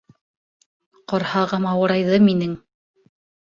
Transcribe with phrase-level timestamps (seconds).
[1.13, 2.57] Ҡорһағым ауырайҙы минең.